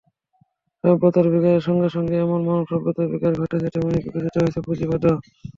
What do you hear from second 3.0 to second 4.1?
বিকাশ ঘটেছে, তেমনি